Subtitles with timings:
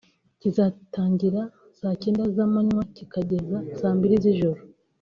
[0.39, 1.41] cyizatangira
[1.79, 4.61] saa cyenda z’amanwa kikageza saa mbiri z’ijoro